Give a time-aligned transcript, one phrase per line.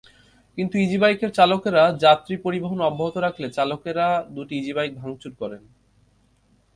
[0.57, 5.63] কিন্তু ইজিবাইকের চালাকেরা যাত্রী পরিবহন অব্যাহত রাখলে চালকেরা দুটি ইজিবাইক ভাঙচুর করেন।